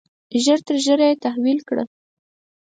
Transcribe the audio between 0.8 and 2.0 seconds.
ژره یې تحویل کړه.